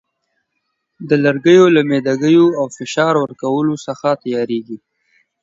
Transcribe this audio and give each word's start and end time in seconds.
د 1.09 1.11
لرګیو 1.23 1.65
له 1.75 1.81
میده 1.89 2.13
ګیو 2.21 2.45
او 2.59 2.65
فشار 2.77 3.13
ورکولو 3.19 3.73
څخه 3.87 4.07
تیاریږي. 4.23 4.77